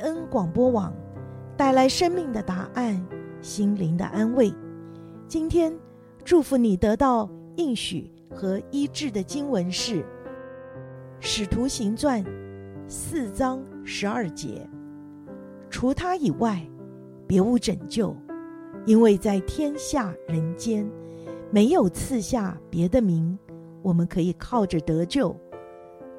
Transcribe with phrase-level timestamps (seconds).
[0.00, 0.92] 恩广播网，
[1.56, 3.00] 带来生命的答案，
[3.40, 4.52] 心灵的安慰。
[5.28, 5.72] 今天
[6.24, 10.02] 祝福你得到应许和医治的经文是
[11.20, 12.24] 《使徒行传》
[12.88, 14.68] 四章十二节：
[15.68, 16.60] 除他以外，
[17.26, 18.16] 别无拯救，
[18.86, 20.90] 因为在天下人间，
[21.50, 23.38] 没有赐下别的名，
[23.82, 25.30] 我们可以靠着得救。《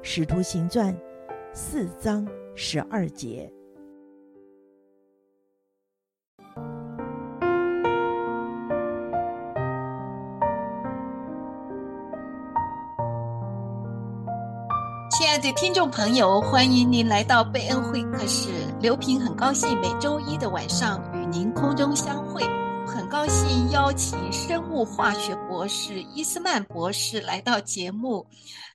[0.00, 0.94] 使徒行传》
[1.52, 3.52] 四章十二节。
[15.42, 18.48] 的听众朋友，欢迎您来到贝恩会客室。
[18.80, 22.44] 刘平很高兴每周一的晚上与您空中相会，
[22.86, 28.24] 很高兴邀请生物化学博士伊斯曼博士来到节目。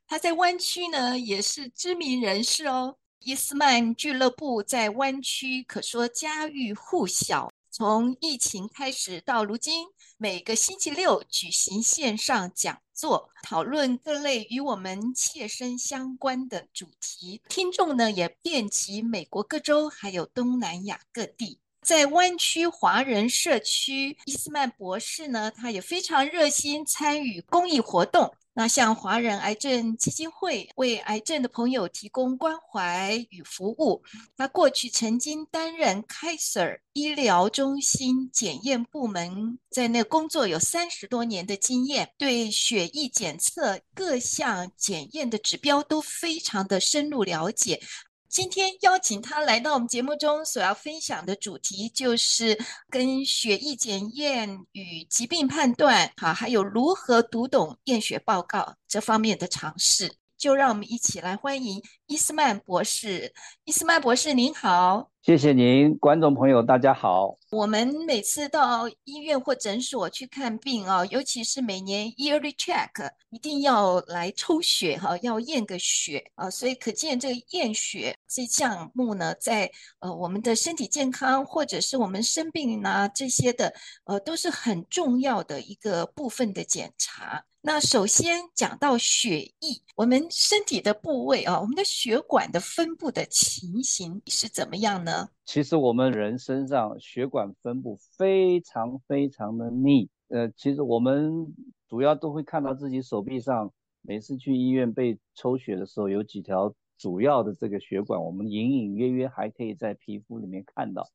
[0.07, 2.97] 他在湾区呢也是知名人士哦。
[3.19, 7.49] 伊斯曼俱乐部在湾区可说家喻户晓。
[7.69, 9.87] 从疫情开始到如今，
[10.17, 17.41] 每个星期六举行线上讲座，讨论各类与我们切身相关的主题。
[17.47, 21.59] 听众呢也遍及美国各州，还有东南亚各地。
[21.81, 28.33] 在湾区华人社区，伊斯曼博士呢，他也非常热心参与公益活动。
[28.59, 34.01] 那像华人癌症基金会为癌症的朋友提供关怀与服务。
[34.35, 47.79] 那过去曾经担任 Kaiser 医疗中心检验部门，在那工作有三十多年的经验，对血液检测各项检验的指标都非常的深入了解。
[48.29, 52.57] 今天邀请他来到我们节目中，所要分享的主题就是
[52.89, 60.17] 跟血液检验与疾病判断，好，还有如何读懂验血报告这方面的尝试。
[60.37, 63.33] 就让我们一起来欢迎伊斯曼博士。
[63.63, 65.09] 伊斯曼博士，您好。
[65.23, 67.37] 谢谢您，观众朋友，大家好。
[67.51, 72.89] 我们每次到医院或诊所去看病啊，尤其是每年 yearly check，
[73.29, 76.49] 一定要来抽血哈，要验个血啊。
[76.49, 79.69] 所以可见这个验血这项目呢，在
[79.99, 83.73] 呃我们的身体健康或者是我们生病啊这些的，
[84.05, 87.43] 呃都是很重要的一个部分的检查。
[87.59, 95.06] 那首先讲到血液，我们身体的部位啊，我们的血管的分布的情形是怎么样呢？
[95.45, 100.09] 其实我们人身上血管分布非常非常的密。
[100.29, 101.55] 呃，其实我们
[101.87, 111.07] 主要都会看到自己手臂上，每次去医院被抽血的时候，有几条主要的这个血管，我们隐隐约约还可以在皮肤里面看到。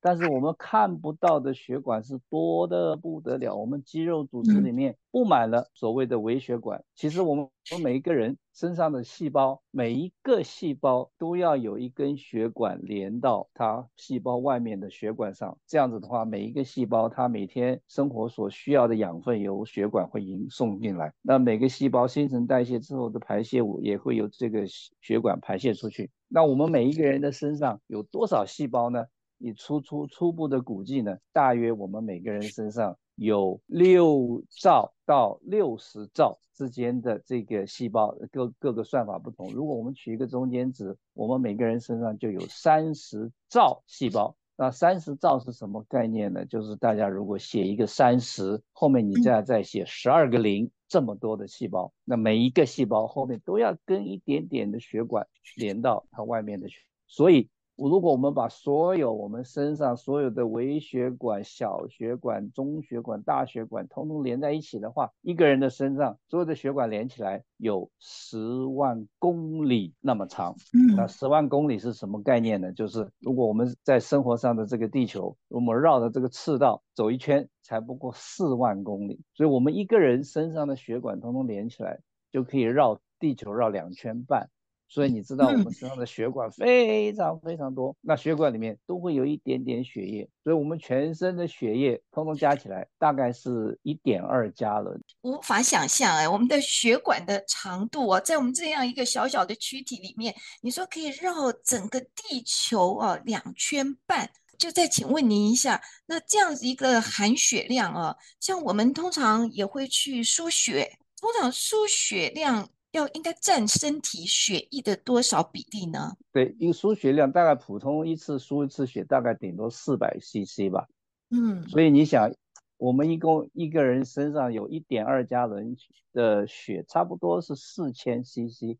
[0.00, 6.84] 但是我们看不到的血管是多的不得了，我们肌肉组织里面布满了所谓的微血管。
[6.94, 15.58] 其实我们我们每一个人身上的细胞，每一个细胞都要有一根血管连到它细胞外面的血管上。
[15.66, 21.12] 这样子的话，每一个细胞它每天生活所需要的养分由血管会迎送进来。
[21.22, 24.64] 那每个细胞新陈代谢之后的排泄物也会由这个
[25.00, 26.10] 血管排泄出去。
[26.28, 29.06] 那我们每一个人的身上有多少细胞呢？
[29.38, 39.52] 以初初初步的估计呢，大约我们每个人身上有六兆到六十兆之间的这个细胞，各各个算法不同。
[39.52, 44.36] 如果我们取一个中间值，我们每个人身上就有三十兆细胞。
[44.56, 46.44] 那三十兆是什么概念呢？
[46.44, 57.48] 就是大家如果写一个三十，后面你再再写十二个零，这么多的细胞，那每一个细胞后面都要跟一点点的血管连到它外面的血，所以。
[57.86, 70.56] 如果我们把所有我们身上所有的微血管、小血管、中血管、大血管，通通连在一起的话，一个人的身上所有的血管连起来有十万公里那么长。
[70.72, 72.72] 嗯，那十万公里是什么概念呢？
[72.72, 79.20] 就是如果我们在生活上的这个地球，我们绕着这个赤道走一圈，才不过四万公里。
[79.34, 82.00] 所以，我们一个人身上的血管通通连起来，
[82.32, 84.50] 就可以绕地球绕两圈半。
[84.88, 94.98] 所以你知道我们身上的血管非常非常多，那血管里面都会有一点点血液，所以我们全身的血液通通加起来大概是一点二加仑。
[95.20, 104.30] 无法想象哎，我们的血管的长度啊，在我们这样一个小小的躯体里面，你说可以绕整个地球啊两圈半。
[104.56, 112.68] 就再请问您一下，那这样子一个含血量啊，像我们通常也会去输血，通常输血量。
[112.92, 116.16] 要应该占身体血液的多少比例呢？
[116.32, 120.88] 对，一个输血量大概普通一次输一次血大概顶多四百 CC 吧。
[121.30, 122.32] 嗯，所以你想，
[122.78, 125.76] 我们一共一个人身上有一点二加仑
[126.12, 128.78] 的血，差不多是四千 CC。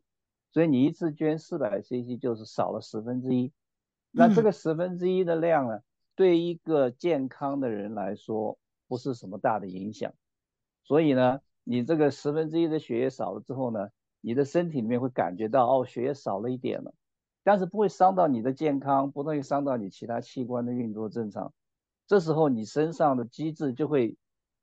[0.50, 3.52] 所以你一次捐四百 CC 就是少了十分之一。
[4.11, 5.81] 那这个十分之一的量呢，
[6.16, 8.58] 对一个健康的人来说
[8.88, 10.14] 不是什么大的影响。
[10.84, 16.94] 所以呢，你这个十分之一的血液少了之后呢，你的身体里面会感觉到哦，血液少了一点了，
[17.44, 21.52] 但是不会伤到你的健康，不会伤到你其他器官的运作正常。
[22.06, 24.16] 这时候你身上的机制就会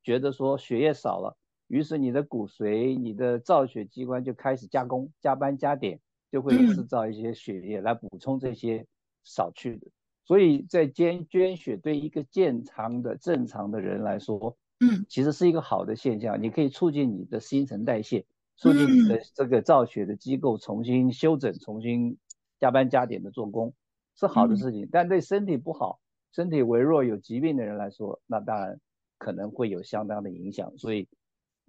[0.04, 1.38] 觉得说血液少了，
[1.68, 6.00] 于是你的骨髓、你的造血机关就开始加工、加班加点，
[6.32, 8.86] 就会制造一些血液来补充这些
[9.24, 9.88] 少去的。
[10.26, 16.42] 所以在捐捐血对一个健康的正常的人来说，嗯，其实是一个好的现象。
[16.42, 18.26] 你可以促进你的新陈代谢，
[18.58, 22.18] 促进你的这个造血的机构重新修整、重新
[22.60, 23.74] 加班加点的做工，
[24.16, 24.88] 是好的事情。
[24.92, 26.00] 但对身体不好。
[26.32, 28.78] 身体微弱有疾病的人来说，那当然
[29.18, 30.78] 可能会有相当的影响。
[30.78, 31.08] 所以，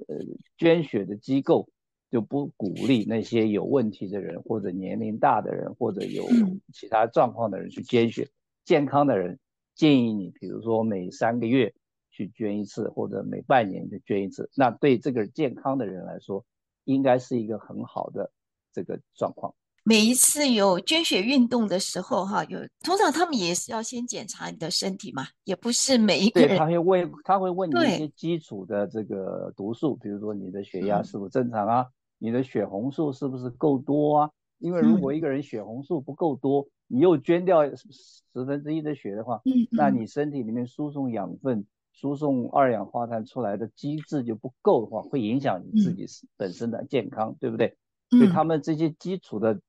[0.09, 0.17] 呃，
[0.59, 1.69] 捐血的机构
[2.11, 6.27] 就不鼓励那些有问题的人，或者年龄大的人，或者有
[6.73, 8.29] 其他状况的人去捐血。
[8.65, 9.39] 健康的人
[9.77, 11.73] 建议你，比如说每三个月
[12.11, 14.51] 去捐一次，或者每半年就捐一次。
[14.57, 16.45] 那对这个健康的人来说，
[16.87, 18.33] 应该是一个很好的
[18.73, 19.55] 这个状况。
[19.89, 26.49] 每一次有捐血运动的时候，哈，有通常他们也是要先检查你的身体嘛，也不是每一个人。
[26.49, 34.31] 对，他会问，他会问你一些基础的这个毒素，比如说你的血压是否正常啊，嗯、你的血红素是不是够多啊？
[34.59, 39.41] 因为如果一个人血红素不够多，嗯、你又捐掉十分之一的血的话，
[39.71, 41.65] 那你身体里面输送养分、
[41.97, 46.07] 输送二氧化碳出来的机制就不够的话，会影响你自己
[46.37, 47.77] 本身的健康，嗯、对不对？
[48.11, 49.61] 所以他们这些基础的。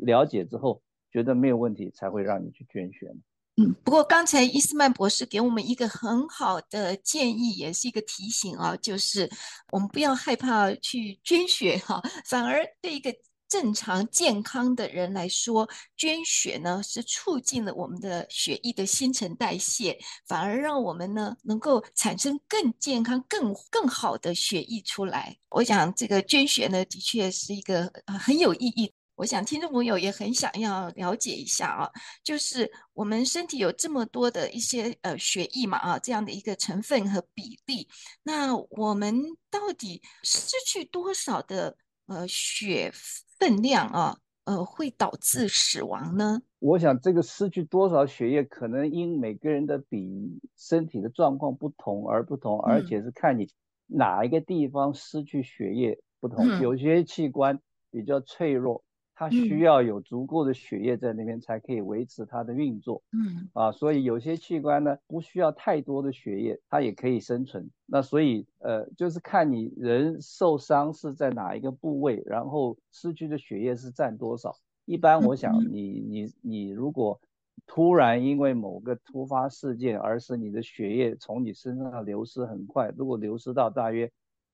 [0.00, 0.80] 了解之后
[1.10, 3.12] 觉得没有问题，才会让你去捐血。
[3.56, 9.28] 嗯，不过刚才伊斯曼博士给我们一个很好的建议，也是一个提醒啊，就是
[9.72, 13.12] 我们不要害怕去捐血哈，反而对一个
[13.48, 25.36] 正常健康的人来说，捐血呢是促进了我们的血液的新陈代谢，反而让我们呢能够产生更健康、更更好的血液出来。
[25.48, 27.90] 我想这个捐血呢，的确是一个
[28.20, 28.92] 很有意义。
[29.14, 31.90] 我想听众朋友也很想要了解一下啊，
[32.22, 37.88] 就是我们身体有这么多的一些呃血液嘛啊，这样的一个成分和比例，
[38.22, 39.20] 那我们
[39.50, 42.92] 到底失去多少的呃血
[43.38, 46.40] 分量啊，呃会导致死亡呢？
[46.58, 53.48] 我想这个失去多少血液，可能因每个人的比身体的状况不同而不同，而且是看你
[53.86, 58.82] 哪一个地方失去血液不同，嗯、有些器官比较脆弱。
[59.18, 67.68] 它需要有足够的血液在那边才可以维持它的运作，嗯啊，所以有些器官呢不需要太多的血液，它也可以生存。
[67.84, 74.54] 那所以呃，就是看你人受伤是在哪一个部位，然后失去的血液是占多少。
[74.84, 77.20] 一般我想你你你如果
[77.66, 84.08] 突然因为某个突发事件而使你的血液从你身上流失很快，如果流失到大约。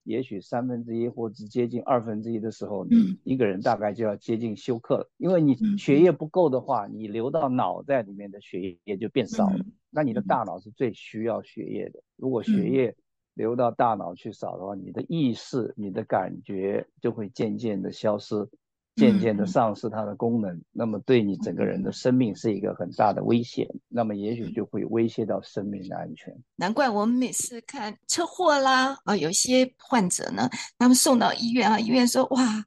[0.05, 9.65] 也许三分之一或者接近二分之一的时候，你一个人大概就要接近休克了，因为你血液不够的话，你流到脑袋里面的血液也就变少了。
[9.91, 12.95] 那你的大脑是最需要血液的，如果血液
[13.35, 18.49] 流到大脑去少的话，你的意识、你的感觉就会渐渐的消失。
[18.97, 26.33] 渐渐的丧失它的功能，那么对你整个人的生命是一个很大的危险，那么也许就会威胁到生命的安全。
[26.55, 32.65] 难怪我们每次看车祸啦，啊，有些患者呢，他们送到医院啊，医院说哇，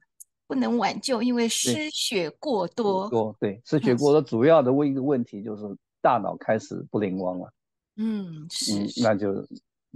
[0.48, 3.10] 不能挽救，因为失血过多。
[3.10, 5.63] 多对，失血过多主要的问一个问题就是
[6.02, 7.50] 大脑开始不灵光了。
[7.96, 9.48] 嗯，是，嗯，那就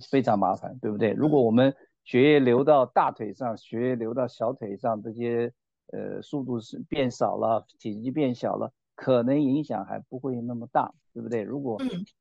[0.10, 1.12] 非常麻烦，对不对？
[1.12, 1.76] 如果我们
[2.06, 5.52] 血液流到大腿上，血液流到小腿上这些。
[5.92, 11.42] 呃，速度是变少了，体积变小了，可能影响还不会那么大，对不对？
[11.42, 11.78] 如果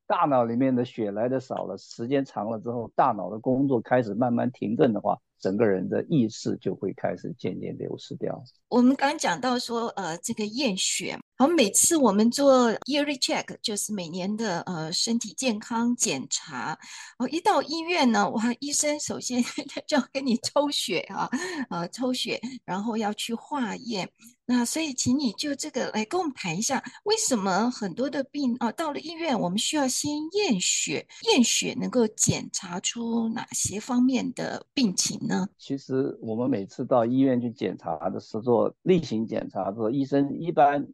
[0.07, 8.43] 大脑里面的血来的少了，时间长了之后，大脑的工作开始慢慢停顿的话，整个人的意识就会开始渐渐流失掉。
[8.69, 16.77] 我们刚讲到说，呃，这个验血，好，每次我们做 yearly check，就是每年的呃身体健康检查，
[17.19, 19.43] 哦，一到医院呢，哇，医生首先
[19.87, 21.29] 就要给你抽血啊，
[21.71, 24.11] 呃，抽血，然后要去化验。
[24.47, 31.07] 那所以，请你就这个来跟我们谈一下，为什么很多的病啊，到了医院我们需要先验血？
[31.31, 35.47] 验血能够检查出哪些方面的病情呢？
[35.59, 40.89] 其实我们每次到医院去检查的时候，做例行检查的时候，医生一般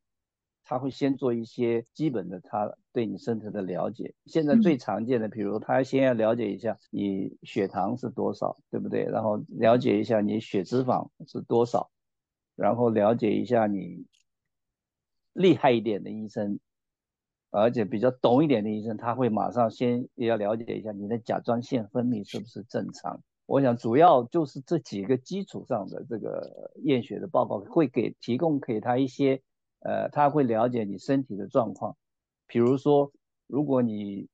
[0.64, 4.12] 他会先做一些基本的他对你身体的了解。
[4.25, 9.05] 现在最常见的，比如他先要了解一下你血糖是多少，对不对？
[9.05, 11.88] 然后了解一下你血脂肪是多少。
[12.57, 14.07] 然后了解一下你
[15.35, 16.59] 厉害一点的医生，
[17.59, 23.23] 而且比较懂一点的医生，他会马上先也要了解一下你的甲状腺分泌是不是正常。
[23.47, 29.41] 我想主要就是这几个基础上的这个验血的报告会给提供给他一些，
[29.81, 31.97] 呃，他会了解你身体的状况。
[32.47, 33.11] 比如说，
[33.47, 34.29] 如果你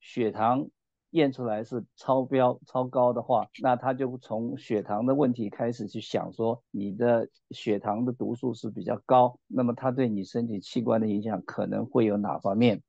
[0.00, 0.68] 血糖
[1.14, 12.82] 验出来是超标、超高的话，那他就从血糖的问题开始去想说，你的血糖的毒素是比较高，那么它对你身体器官的影响可能会有哪方面？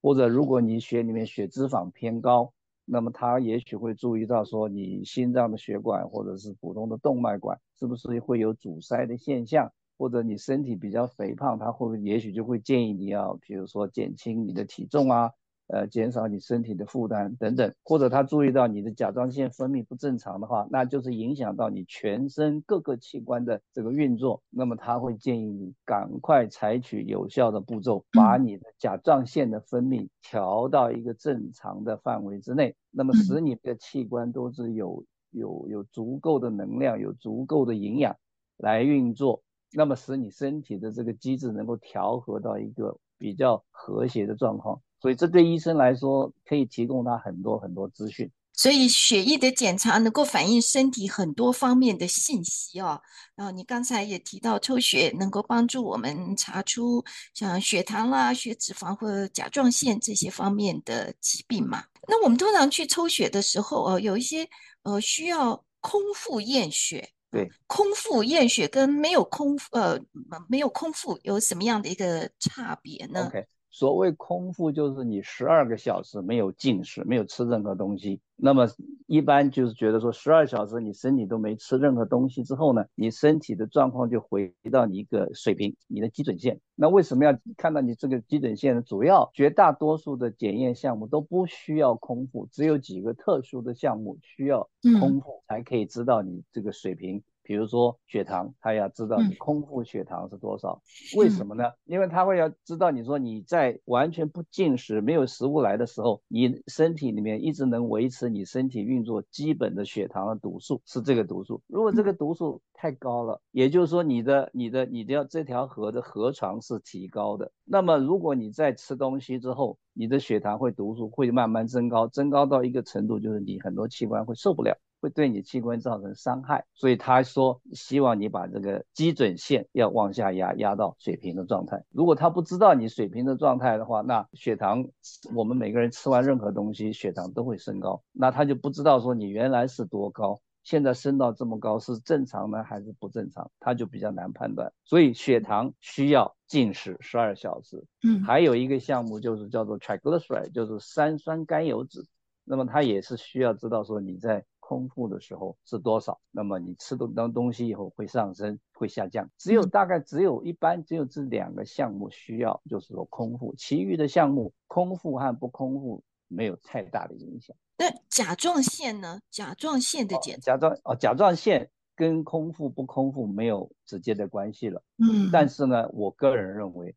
[0.00, 2.52] 或者如果你血里面血脂肪偏高，
[2.84, 9.72] 那么他也许会注意到说，你心脏的血管或者是普通的动脉管是不是会有阻塞的现象？
[9.96, 15.30] 或者你身体比较肥胖，他会也许就会建议你要，比如说减轻你的体重啊。
[15.66, 24.42] 呃，减少你身体的负担等等，或者他注意到你的甲状腺分泌不正常的话，那就是影响到你全身各个器官的这个运作。
[24.50, 38.14] 那么他会建议你赶快采取有效的步骤，把你的甲状腺的分泌调到一个正常的范围之内，那么使你的器官都是有有有足够的能量，有足够的营养
[38.58, 39.42] 来运作，
[39.72, 44.82] 那么使你身体的这个机制能够调和到一个比较和谐的状况。
[45.04, 48.30] 所以这对医生来说可以提供他很多很多资讯。
[48.54, 52.98] 所以血液的检查能够反映身体很多方面的信息哦。
[53.34, 61.84] 然后你刚才也提到抽血能够帮助我们查出像血糖啦、血脂肪或者甲状腺这些方面的疾病嘛。
[62.08, 64.48] 那我们通常去抽血的时候哦，有一些
[64.84, 67.10] 呃需要空腹验血。
[67.30, 70.00] 对，空腹验血跟没有空呃
[70.48, 73.28] 没有空腹有什么样的一个差别呢.
[73.74, 78.20] 所谓空腹就是你十二个小时没有进食，没有吃任何东西。
[78.36, 78.68] 那么
[79.08, 86.60] 一般就是觉得说，十二小时你身体都没吃任何东西之后呢，你身体的状况就回到你一个水平，你的基准线。
[86.76, 88.82] 那为什么要看到你这个基准线呢？
[88.82, 94.68] 主要绝大多数的检验项目都不需要空腹，只有几个特殊的项目需要
[95.00, 97.24] 空腹才可以知道你这个水平。
[97.44, 100.80] 比如说血糖，他要知道你空腹血糖是多少，
[101.14, 101.70] 嗯、为什么呢？
[101.84, 111.60] 因为他会要知道你说你在完全不进食、没有食物来的时候，你身体里面一直能维持你身体运作基本的血糖的毒素是这个毒素。
[111.66, 124.76] 如果这个毒素太高了，也就是说你的、你的、你的这条河的河床是提高的，那么如果你在吃东西之后，你的血糖会毒素会慢慢增高，增高到一个程度，就是你很多器官会受不了。
[125.04, 131.84] 会对你器官造成伤害，所以他说希望你把这个基准线要往下压，压到水平的状态。
[131.90, 134.86] 如果他不知道你水平的状态的话，那血糖，
[135.34, 144.72] 我们每个人吃完任何东西，血糖都会升高，那他就不知道说你原来是多高，现在升到这么高是正常呢还是不正常，他就比较难判断。
[144.86, 147.84] 所以血糖需要禁食十二小时。
[148.08, 152.06] 嗯，还有一个项目就是叫做 triglyceride，就是三酸甘油酯，
[152.42, 154.46] 那么他也是需要知道说你在。
[154.66, 156.18] 空腹的时候是多少？
[156.30, 159.28] 那么你吃的东东西以后会上升，会下降。
[159.36, 167.54] 只有大概只有一般只有这两个项目需要，就是说空腹，其余的项目空腹和不空腹没有太大的影响。
[167.76, 169.20] 那甲状腺呢？
[169.28, 174.82] 甲状腺的检查，甲状哦，甲状腺跟空腹不空腹没有直接的关系了。
[174.96, 176.94] 嗯，但是呢，我个人认为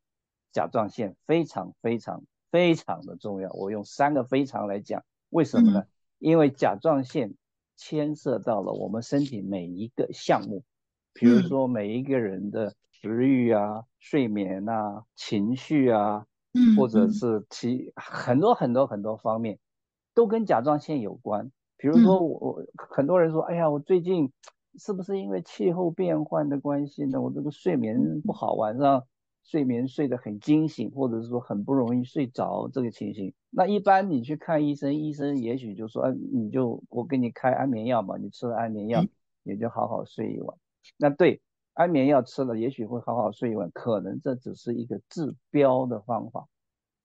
[0.54, 3.52] 甲状腺非常非常非常的重要。
[3.52, 5.80] 我用三个非常来讲，为什么呢？
[5.82, 5.88] 嗯、
[6.20, 7.36] 因为甲状腺。
[7.78, 10.64] 牵涉到了我们身体每一个项目，
[11.14, 16.26] 比如说每一个人的食欲啊、睡眠啊、情绪啊，
[16.76, 19.60] 或者是其很多很多很多方面，
[20.14, 21.52] 都跟甲状腺有关。
[21.78, 24.32] 比如说我我很多人说，哎呀，我最近
[24.80, 27.22] 是不是因为气候变换的关系呢？
[27.22, 29.04] 我这个睡眠不好，晚上。
[29.48, 39.02] 睡眠睡得很惊醒，或者是说很不容易睡着这个情形，那一般你去看医生，医生也许就说，啊，你就我给你开安眠药嘛，你吃了安眠药，
[39.44, 40.58] 也就好好睡一晚。
[40.98, 41.40] 那对，
[41.74, 46.50] 安眠药吃了，也许会好好睡一晚，可能这只是一个治标的方法，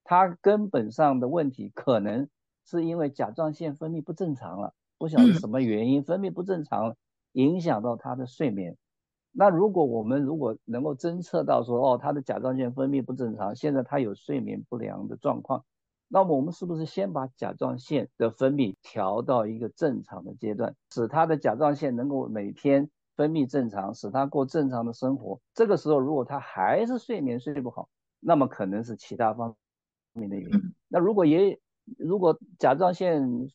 [0.02, 2.28] 它根本上的问题可能
[2.66, 6.96] 是因为甲状腺分泌不正常了，不晓得什么原因分泌不正常了，
[7.34, 8.76] 影响到他的睡眠。
[9.34, 15.64] 那如果我们如果能够侦测到说，哦，他的甲状腺分泌不正常，现在他有睡眠不良的状况，
[16.08, 25.40] 那么我们是不是先把甲状腺的分泌调到一个正常的阶段，使他的甲状腺能够每天分泌正常，使他过正常的生活？
[25.54, 27.88] 这个时候如果他还是睡眠睡不好，
[28.20, 29.56] 那么可能是其他方
[30.12, 30.74] 面的原因。
[30.88, 31.58] 那如果也
[31.96, 33.48] 如果甲状腺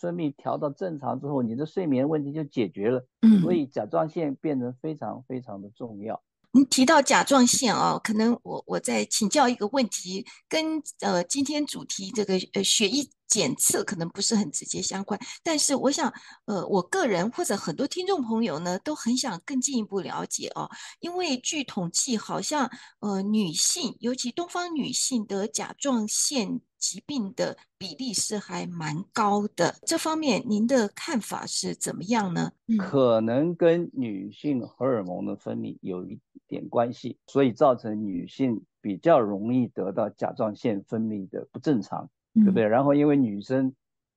[0.00, 3.06] 分泌调到正常之后，你的睡眠问题就解决了。
[3.22, 6.20] 嗯，所以甲状腺变得非常非常的重要。
[6.52, 16.12] 你提到甲状腺啊，可能我我再请教一个问题，跟呃今天主题这个呃血液检测可能不是很直接相关，但是我想
[16.46, 32.50] 呃我个人或者很多听众朋友呢都很想更进一步了解哦，因为据统计，好像呃女性，尤其东方女性得甲状腺疾病的比例是还蛮高的，这方面您的看法是怎么样呢？
[32.66, 36.18] 嗯，可能跟女性荷尔蒙的分泌有一
[36.48, 42.66] 点关系，所以造成女性比较容易得到甲状腺分泌的不正常，对不对？
[42.66, 43.72] 然后因为女生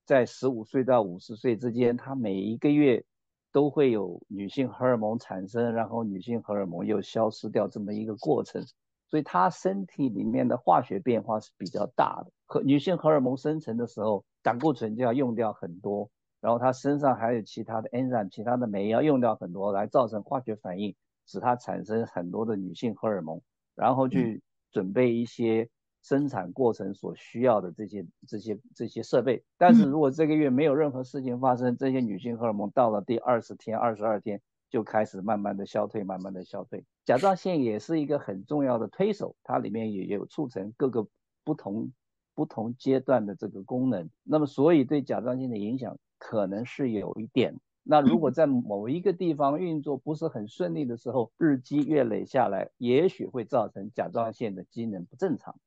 [0.05, 3.03] 在十五岁到五十岁之间，她每一个月
[3.51, 8.65] 都会有女性荷尔蒙产生，然后女性荷尔蒙又消失掉这么一个过程，
[9.09, 12.31] 所以她身体里面的化学变化是比较大的。
[12.53, 20.95] 和女性荷尔蒙生成的时候，胆固醇就要用掉很多，然后她身上还有其他的 enzyme，其他的酶要用掉很多，来造成化学反应。
[21.25, 23.41] 使它产生很多的女性荷尔蒙，
[23.75, 25.69] 然后去准备一些
[26.01, 29.41] 生产过程所需要的这些这些这些设备。
[29.57, 36.83] 但是如果这个月没有任何事情发生，这些女性荷尔蒙到了第二十天、二十二天就开始慢慢的消退，慢慢的消退。
[37.05, 41.07] 甲状腺也是一个很重要的推手，它里面也有促成各个
[41.45, 41.89] 不同
[42.35, 44.09] 不同阶段的这个功能。
[44.23, 47.59] 那么所以对甲状腺的影响可能是有一点。
[47.83, 55.59] 那如果 在某一个地方运作不是很顺利的时候，日积月累下来，也许会造成甲状腺的机能不正常，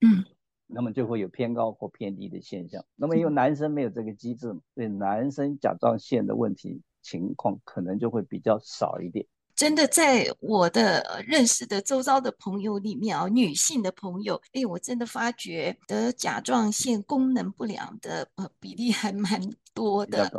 [0.00, 0.24] 嗯，
[0.68, 2.84] 那么就会有偏高或偏低的现象。
[2.94, 9.26] 那么因为男生没有这个机制嘛，所以男生甲状腺的问题情况可能就会比较少一点。
[9.56, 19.40] 真的，在我的认识的周遭的朋友里面啊，女性的朋友，哎，我真的发觉得甲状腺功能不良的呃比例还蛮
[19.72, 20.30] 多的。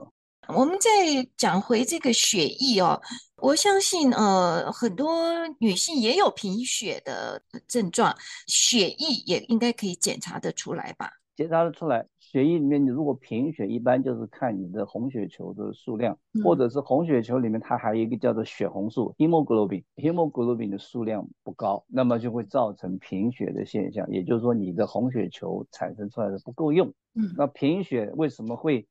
[0.49, 3.01] 我们再讲回这个血液哦，
[3.37, 11.09] 我相信呃很多女性也有贫血的症状，血液也应该可以检查得出来吧？
[11.35, 12.05] 检查得出来，
[12.37, 26.93] 血液里面你如果贫血，一般就是看你的红血球的数量，嗯、或者是红血球里面它还有一个叫做血红素 （hemoglobin），hemoglobin 的数量不高，那么就会造成贫血的现象，也就是说你的红血球产生出来的不够用。
[27.15, 28.87] 嗯，那贫血为什么会？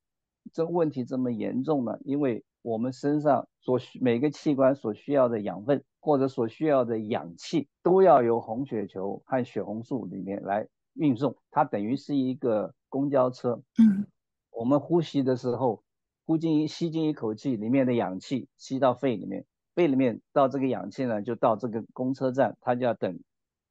[0.52, 1.98] 这问题这么严重呢？
[2.04, 11.36] 因为我们身上所需每个器官所需要的养分或者所需要的氧气，都要由红血球和血红素里面来运送。
[11.52, 13.60] 它等于是一个公交车。
[13.78, 14.06] 嗯，
[14.50, 15.82] 我们呼吸的时候，
[16.24, 23.20] 呼进一吸进一口气，里面的氧气吸到肺里面，肺里面到这个氧气呢，就到这个公车站，它就要等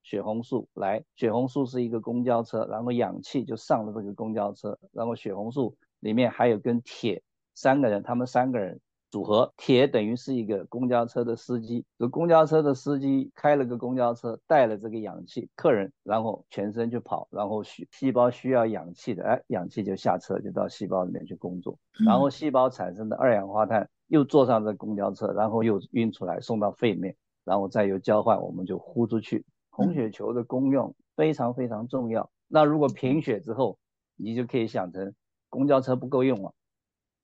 [0.03, 1.03] 血红素来。
[1.15, 5.75] 血红素是一个公交车，然后氧气就上了这个公交车，然后血红素。
[6.01, 7.23] 里面还有跟铁
[7.55, 8.79] 三个人，他们三个人
[9.15, 29.45] 组合，铁等于是一个公交车的司机，这公交车的司机开了个公交车，带了这个氧气客人，然后全身去跑，然后需细胞需要氧气的，哎，氧气就下车，就到细胞里面去工作，然后细胞产生的二氧化碳又坐上这公交车，然后又运出来送到肺里面，然后再由交换，我们就呼出去。
[29.69, 32.29] 红血球的功用非常非常重要。
[32.49, 33.77] 那如果贫血之后，
[34.17, 35.13] 你就可以想成。
[35.47, 36.53] 公交车不够用了，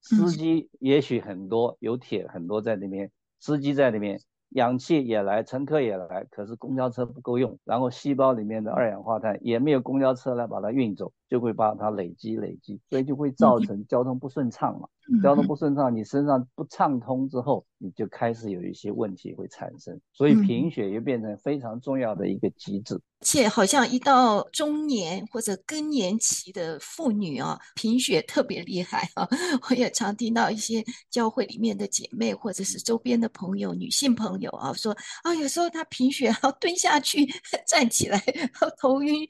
[0.01, 14.85] 司机也许很多，有铁很多在里面，司机在里面，氧气也来，乘客也来，可是公交车不够用，然后细胞里面的二氧化碳也没有公交车来把它运走，就会把它累积累积，所以就会造成交通不顺畅嘛。
[15.23, 22.99] 交通不顺畅，你身上不畅通之后，你就开始有一些问题会产生，所以贫血又变成非常重要的一个机制。
[23.23, 29.27] 且好像一到中年或者更年期的妇女啊，贫血特别厉害啊！
[29.69, 37.25] 我也常听到一些教会里面的姐妹或者是周边的朋友、女性朋友啊说啊，有时候她贫血，然后蹲下去、
[37.67, 38.19] 站起来，
[38.79, 39.27] 头晕，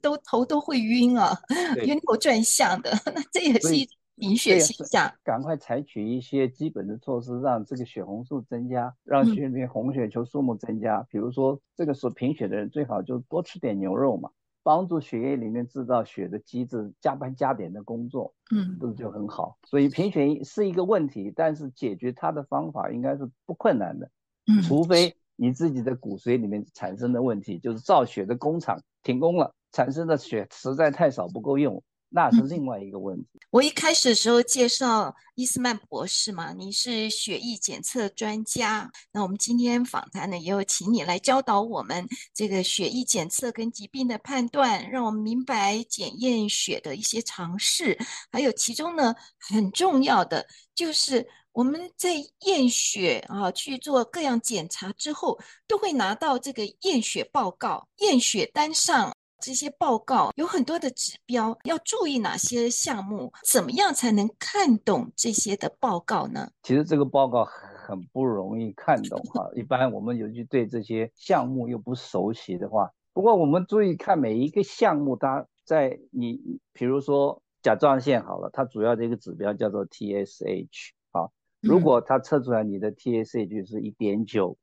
[0.00, 1.35] 都头都会晕啊，
[1.84, 2.90] 晕头转向的。
[3.14, 3.94] 那这也是一种。
[4.18, 11.00] 贫血现象，赶快采取一些基本的措施，让这个血红素增加，让血里面红血球数目增加。
[11.00, 14.30] 嗯、比如说，这个时候贫血的人最好就多吃点牛肉嘛，
[14.62, 19.58] 帮助血液里面制造血的机制加班加点的工作，嗯，不是就很好？
[19.66, 24.10] 所以贫血是一个问题，但是解决它的方法应该是不困难的，
[24.46, 31.82] 嗯，除非你自己的骨髓里面产生的问题，就是造血的工厂停工了，产生的血实在太少不够用。
[32.08, 33.28] 那是另外一个问题。
[33.50, 38.90] 我一开始的时候介绍伊斯曼博士嘛，你是血液检测专家。
[39.10, 47.98] 那我们今天访谈呢，也有请你来教导我们这个血液检测跟疾病的判断，让我们明白检验血的一些常识。
[48.30, 52.14] 还有其中呢，很重要的就是我们在
[52.46, 63.32] 验血啊去做各样检查之后，都会拿到这个验血报告、验血单上这些报告有很多的指标，要注意哪些项目？
[63.44, 66.50] 怎么样才能看懂这些的报告呢？
[66.62, 81.28] 其实这个报告很不容易看懂哈，一般我们尤其对这些项目又不熟悉的话，不过我们注意看每一个项目，它在你比如说甲状腺好了，它主要的一个指标叫做 TSH 啊，
[81.60, 84.56] 如果它测出来你的 TSH 是一点九，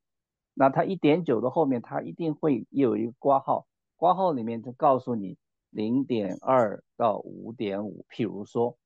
[0.53, 3.65] 那它一点九的后面它一定会有一个挂号，
[4.07, 5.37] 括号里面就告诉你
[5.69, 8.77] 零点二到五点五，譬如说。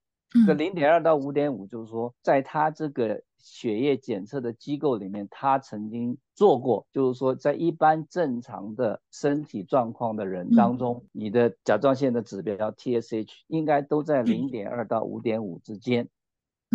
[0.46, 16.10] 这零点二到五点五，就是说，在他这个血液检测的机构里面，他曾经做过，就是说，在一般正常的身体状况的人当中，你的甲状腺的指标 TSH 应该都在零点二到五点五之间。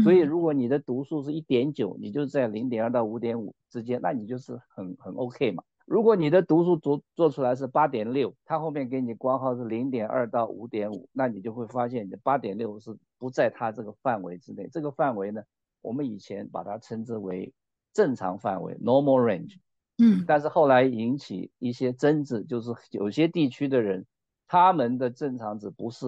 [0.03, 5.63] 所以，如果你的读数是一点九，你就在零点二到五点五之间，那你就是很很 OK 嘛。
[5.93, 14.67] 如果你的读数做做出来是八点六，它后面给你括号是零点二到五点五，那你就会发现你的八点六是不在它这个范围之内。
[14.73, 15.43] 这个范围呢，
[15.83, 17.53] 我们以前把它称之为
[17.93, 19.59] 正常范围 （normal range）。
[19.99, 24.07] 嗯，但是后来引起一些争执，就是有些地区的人，
[24.49, 26.07] 他们的正常值不是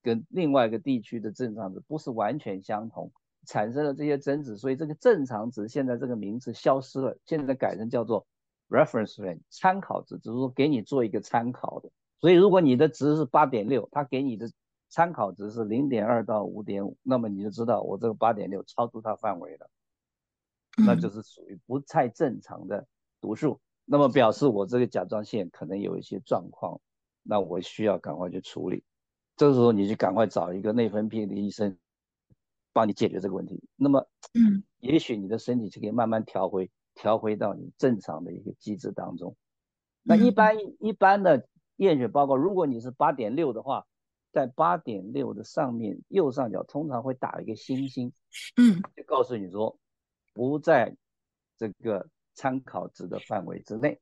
[0.00, 3.10] 跟另外一个地区的正常值不是完全相同，
[3.48, 8.24] 产生了这些争执，所以这个正常值现在这个名词消失了，现在改成叫做。
[8.68, 14.50] Reference range 参考值，只是说给你做一个参考的，所以如果你的值是八点六，它给你的
[14.88, 19.70] 参考值是零点二到五点五，那么你就知道我这个八点六超出它范围了，
[20.86, 22.86] 那就是属于不太正常的
[23.20, 26.80] 读数，那么表示我这个甲状腺可能有一些状况，
[27.22, 28.82] 那我需要赶快去处理，
[29.36, 31.76] 这时候你就赶快找一个内分泌的医生
[32.72, 36.70] 帮你解决这个问题，那么嗯，也许你的身体就可以慢慢调回。
[36.94, 39.36] 调回到你正常的一个机制当中。
[40.02, 43.86] 那一般一般的验血报告，如果你是八点六的话，
[44.32, 48.12] 在八点六的上面右上角通常会打一个星星，
[48.56, 49.78] 嗯，就告诉你说
[50.32, 50.96] 不在
[51.56, 54.00] 这个参考值的范围之内。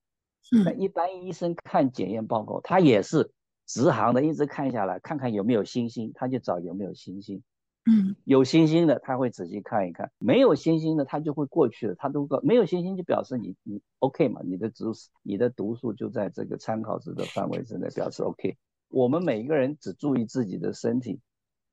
[0.65, 3.31] 那一般医生看检验报告，他也是
[3.65, 7.43] 直行的，一直看下来，看看有没有星星，他就找有没有星星。
[7.85, 11.97] 嗯，有星星的他会仔细看一看，没有星星的他就会过去了。
[11.97, 14.85] 他都告没有星星就表示你你 OK 嘛，你的指
[15.25, 18.57] 你的读数就在这个参考值的范围之内，表示 OK。
[18.89, 21.19] 我们每一个人只注意自己的身体，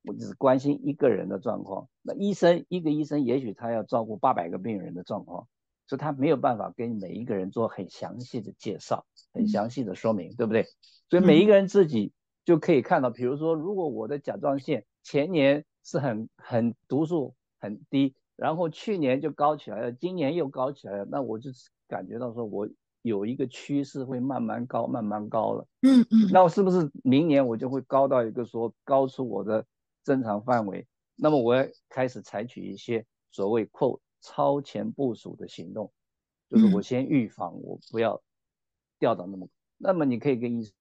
[0.01, 1.87] 我只关心一个人的状况。
[2.01, 5.47] 那医生一个医生也许他要照顾八百个病人的状况，
[5.85, 10.65] 所以他没有办法跟每一个人做很详细的介绍，很详细的说明，对不对？
[11.07, 12.13] 所以每一个人自己
[12.45, 15.65] 就可以看到，比如说如果我的甲状腺前年。
[15.83, 21.49] 是很很读数很低，然后去年就高起来了，今年又高起来了，那我就
[21.87, 22.67] 感觉到说我
[23.01, 25.67] 有一个趋势会慢慢高，慢慢高了。
[25.81, 29.65] 嗯嗯，那我是不是明年我就会高到一个说高出我的
[30.03, 30.87] 正常范围？
[31.15, 35.91] 那么我要开始采取一些所谓 quote 超前部署的行动，
[36.49, 38.21] 就是我先预防，我不要
[38.99, 39.47] 掉到那么。
[39.77, 40.73] 那么你可以跟医生。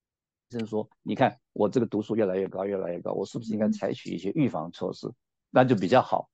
[0.51, 5.13] 医生说：“你看我这个毒素越来越高，越来越高，我是不是应该采取一些预防措施？
[5.51, 6.31] 那就比较好。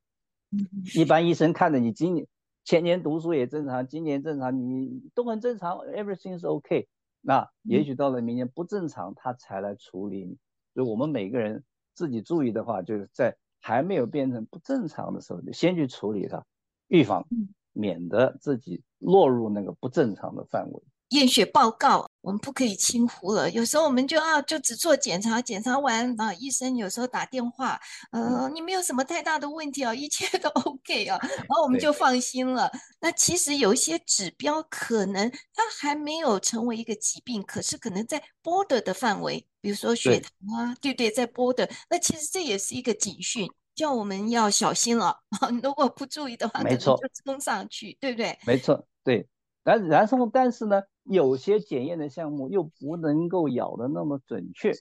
[0.95, 2.27] 一般医生看着你今年
[2.63, 6.87] 前年读数也正常，今年正常，你都很正常，everything is OK。
[7.23, 10.37] 那也许到了明年不正常，他才来处理你。
[10.75, 16.45] 所以我们每个人自己注意的话，就是在还没有变成不正常的时候，就先去处理它，
[16.89, 17.27] 预防，
[17.73, 20.83] 免得自己落入那个不正常的范围。”
[21.15, 27.79] 验血报告我们不可以轻忽了，有时候我们就要就只做检查，检查完啊医生有时候打电话，
[28.13, 32.71] 呃你没有什么太大的问题啊，一切都 OK 啊，然后我们就放心了。
[33.01, 45.09] 那其实有一些指标可能它还没有成为一个疾病，可是可能在 border 的范围，比如说血糖啊，对对，在 border，那其实这也是一个警讯，叫我们要小心了
[45.41, 48.39] 啊， 如果不注意的话，没错，就冲上去，对不对？
[48.47, 49.29] 没错，对。
[49.63, 54.73] 然然后，但是呢，有些检验的项目又不能够咬得那么准确，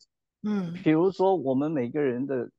[0.44, 2.50] 嗯，比如说我们每个人的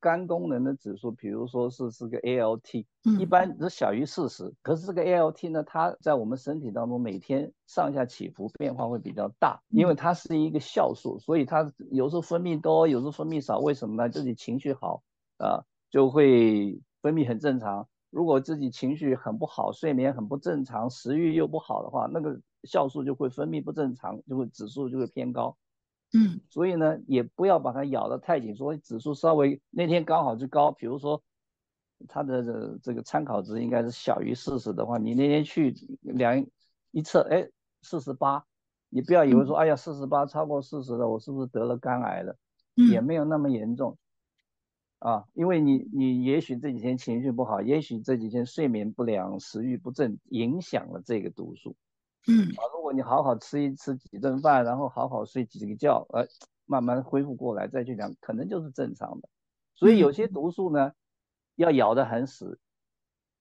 [0.00, 2.84] 肝功能的指数，比如说是是个 ALT，
[3.18, 14.08] 一般是小于四十，可是这个 ALT 呢，它在我们身体当中每天上下起伏变化会比较大，因为它是一个酵素，所以它有时候分泌多，有时候分泌少，为什么呢？
[14.08, 15.02] 自己情绪好
[15.38, 17.88] 啊，就会分泌很正常。
[18.10, 25.56] 如果自己情绪很不好，睡眠很不正常，食欲又不好的话，那个酵素就会分泌不正常，就会指数就会偏高。
[26.12, 31.22] 嗯，所以呢，也不要把它咬得太紧，所以指数稍微那天刚好就高，比如说
[32.08, 36.46] 它的这个参考值应该是小于四十的话，你那天去量
[36.92, 37.48] 一测，哎，
[37.82, 38.44] 四十八，
[38.88, 42.36] 你不要以为说，哎呀，四十八超过四十了，我是不是得了肝癌了？
[42.74, 43.96] 也没有那么严重。
[45.00, 51.76] 啊，因为你你也许这几天情绪不好，也许这几天睡眠不良、食欲不振，影响了这个毒素。
[52.26, 56.26] 嗯，啊，如果你好好吃一吃几顿饭，然后好好睡几个觉，呃，
[56.64, 59.28] 慢慢恢复过来再去量，可能就是正常的。
[59.74, 60.92] 所以有些毒素呢，
[61.56, 62.58] 要咬得很死，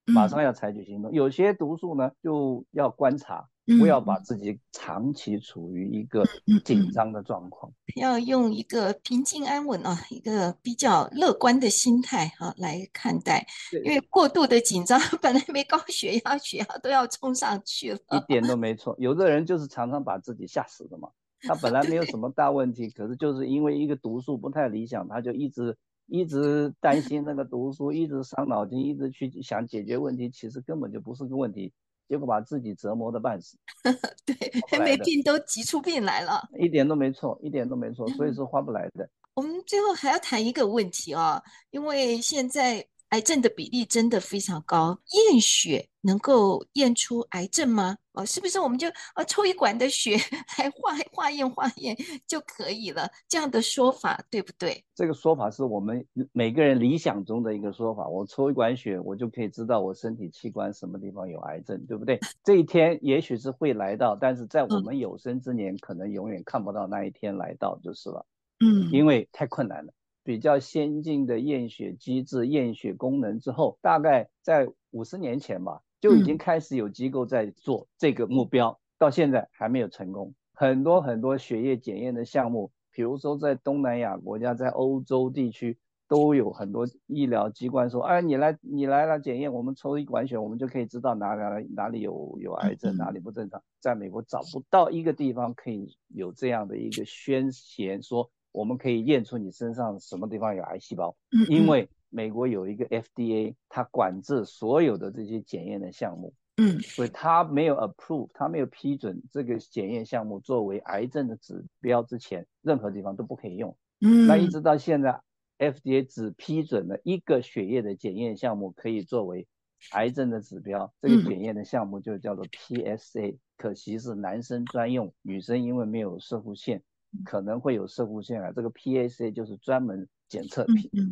[0.06, 3.50] 马上要采取行动；有些毒素呢，就要观察。
[3.80, 6.24] 不要把自己长期处于一个
[6.66, 13.46] 紧张的状况，要用一个平静安稳啊，一个比较乐观的心态啊来看待。
[13.86, 18.00] 因为过度的紧张，本来没高血压，血压都要冲上去了。
[18.12, 21.10] 一点都没错，有的人就是常常把自己吓死的嘛。
[21.48, 25.76] 他本来没有什么大问题，可是就是因为一个毒素不太理想，他就一直
[26.08, 31.74] 一直担心那个毒素，一直伤脑筋，一直去想解决问题，其实根本就不是个问题。
[32.08, 33.58] 结果把自己折磨的半死，
[34.26, 34.36] 对，
[34.70, 39.10] 还没病都急出病来了，一点都没错，一点都没错，所以是花不来的。
[39.34, 42.86] 我们最后还要谈一个问题啊，因为现在。
[43.14, 47.96] 癌症的比例真的非常高，验血能够验出癌症吗？
[48.14, 50.18] 哦，是不是我们就呃抽一管的血
[50.58, 51.96] 来化化验化验
[52.26, 53.08] 就可以了？
[53.30, 54.84] 这样的说法对不对？
[54.96, 58.08] 这个说法是我们每个人理想中的一个说法。
[58.08, 62.20] 我抽一管血，我就可以知道我身体器官什么地方有癌症，对不对？
[62.44, 68.26] 这一天也许是会来到，但是在我们有生之年，可能永远看不到那一天来到就是了。
[68.60, 69.94] 嗯，因为太困难了。
[70.24, 80.34] 比较先进的验血机制、验血功能之后，大概在五十年前吧，就已经开始有机构在做这个目标，到现在还没有成功。
[80.54, 98.32] 很多很多血液检验的项目，比如说在东南亚国家、在欧洲地区，都有很多医疗机关说：“哎，你来，你来了检验，我们抽一管血，我们就可以知道哪哪哪里有有癌症，哪里不正常。”在美国找不到一个地方可以有这样的一个宣言说。
[98.54, 101.14] 我们可以验出你身上什么地方有癌细胞，
[101.50, 113.76] 因为美国有一个 FDA，它管制所有的这些检验的项目，嗯，所以它没有 approve，它没有批准这个检验项目作为癌症的指标之前，任何地方都不可以用。
[114.00, 115.20] 嗯，那一直到现在
[115.58, 119.48] ，FDA 只批准了一个血液的检验项目可以作为
[119.94, 126.84] 癌症的指标，这个检验的项目就叫做 PSA，可惜是男生专用，女生因为没有射护腺。
[127.26, 130.66] 可能会有射护腺癌，这个 PSA 就是专门检测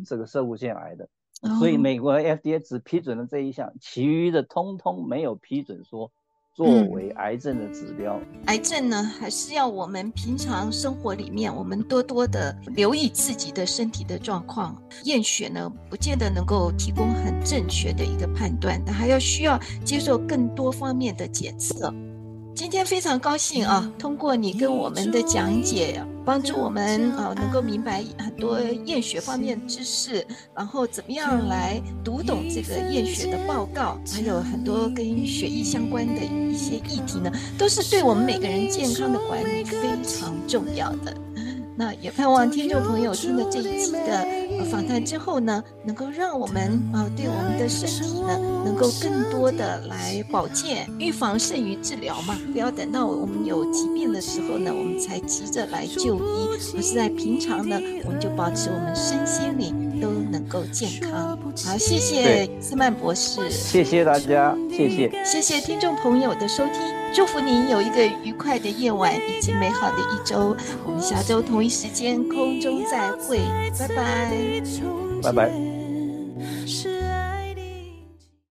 [0.06, 1.08] 这个射护腺癌的，
[1.58, 6.10] 所以美国 FDA 只批准了这一项，其余的通通没有批准说
[6.54, 8.20] 作为癌症的指标。
[8.46, 14.76] 癌症呢，还是要我们平常生活里面，我们多多的留意自己的身体的状况。
[15.04, 21.90] 验血呢，不见得能够提供很正确的一个判断，但还要需要接受更多方面的检测。
[22.54, 23.90] 今天非常高兴啊！
[23.98, 41.16] 通过你跟我们的讲解，帮助我们啊能够明白很多验血方面知识，然后怎么样来读懂这个验血的报告，还有很多跟血液相关的一些议题呢，都是对我们每个人健康的管理非常重要的。
[41.74, 44.26] 那也盼望听众朋友听了这一期的
[44.64, 52.38] 访谈之后呢，能够让我们啊对我们的身体呢，能够更多的来保健，预防胜于治疗嘛。
[52.52, 61.38] 不要等到我们有疾病的时候呢，我们才急着来就医，而是在平常呢，我们就保持我们身心灵都能够健康。
[61.64, 67.01] 好，谢谢斯曼博士，谢谢大家，谢谢，谢谢听众朋友的收听。
[67.14, 70.56] 祝福您有一个愉快的夜晚以及美好的一周。
[70.84, 73.38] 我们下周同一时间空中再会，
[73.78, 74.62] 拜拜，
[75.22, 75.71] 拜拜。